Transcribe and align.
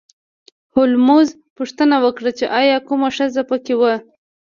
هولمز 0.75 1.29
پوښتنه 1.57 1.95
وکړه 2.03 2.31
چې 2.37 2.45
ایا 2.61 2.77
کومه 2.87 3.09
ښځه 3.17 3.41
په 3.49 3.57
کې 3.65 3.73
وه 3.79 3.93